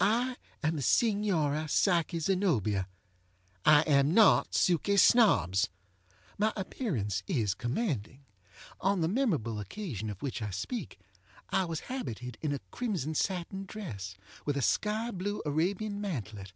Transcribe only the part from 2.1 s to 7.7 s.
Zenobia. I am not Suky Snobbs. My appearance is